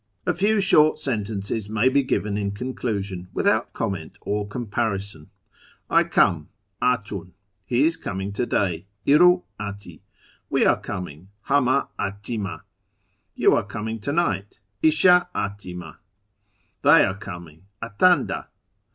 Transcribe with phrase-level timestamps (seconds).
[0.01, 5.29] ^ A few short sentences may be given in conclusion, without comment or comparison.
[5.91, 6.49] I come—
[6.81, 7.25] Atun.
[7.69, 10.01] lie is coming to day— /r?t dti.
[10.49, 12.61] We are coming— Hamd dtimd.
[13.35, 15.97] You are coming to night— Ishd dtimd.
[16.81, 18.47] They are coming— Atandn.